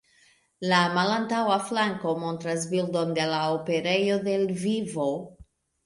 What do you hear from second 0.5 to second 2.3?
La malantaŭa flanko